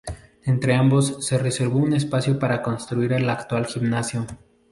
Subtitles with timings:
[0.45, 4.25] Entre ambos, se reservó un espacio para construir el actual gimnasio.